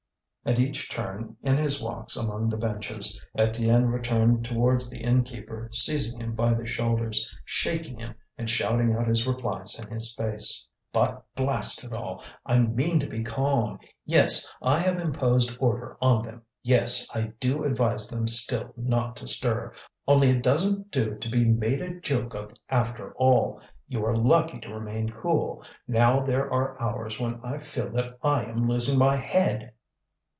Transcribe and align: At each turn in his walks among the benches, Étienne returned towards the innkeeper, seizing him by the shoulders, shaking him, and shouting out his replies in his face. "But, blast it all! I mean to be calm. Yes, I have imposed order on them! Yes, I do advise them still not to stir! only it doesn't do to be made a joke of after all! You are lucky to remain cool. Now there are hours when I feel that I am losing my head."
At 0.43 0.57
each 0.57 0.89
turn 0.89 1.37
in 1.43 1.57
his 1.57 1.83
walks 1.83 2.17
among 2.17 2.49
the 2.49 2.57
benches, 2.57 3.21
Étienne 3.37 3.93
returned 3.93 4.43
towards 4.43 4.89
the 4.89 4.97
innkeeper, 4.97 5.69
seizing 5.71 6.19
him 6.19 6.33
by 6.33 6.55
the 6.55 6.65
shoulders, 6.65 7.31
shaking 7.45 7.99
him, 7.99 8.15
and 8.39 8.49
shouting 8.49 8.91
out 8.95 9.07
his 9.07 9.27
replies 9.27 9.77
in 9.77 9.87
his 9.91 10.15
face. 10.15 10.65
"But, 10.91 11.23
blast 11.35 11.83
it 11.83 11.93
all! 11.93 12.23
I 12.43 12.57
mean 12.57 12.97
to 13.01 13.07
be 13.07 13.21
calm. 13.23 13.77
Yes, 14.03 14.51
I 14.63 14.79
have 14.79 14.97
imposed 14.97 15.55
order 15.59 15.95
on 16.01 16.25
them! 16.25 16.41
Yes, 16.63 17.07
I 17.13 17.33
do 17.39 17.63
advise 17.63 18.09
them 18.09 18.27
still 18.27 18.73
not 18.75 19.17
to 19.17 19.27
stir! 19.27 19.71
only 20.07 20.31
it 20.31 20.41
doesn't 20.41 20.89
do 20.89 21.19
to 21.19 21.29
be 21.29 21.45
made 21.45 21.83
a 21.83 21.99
joke 21.99 22.33
of 22.33 22.51
after 22.67 23.13
all! 23.13 23.61
You 23.87 24.03
are 24.07 24.17
lucky 24.17 24.59
to 24.61 24.73
remain 24.73 25.09
cool. 25.11 25.63
Now 25.87 26.19
there 26.25 26.51
are 26.51 26.81
hours 26.81 27.19
when 27.19 27.39
I 27.43 27.59
feel 27.59 27.91
that 27.91 28.17
I 28.23 28.43
am 28.45 28.67
losing 28.67 28.97
my 28.97 29.17
head." 29.17 29.73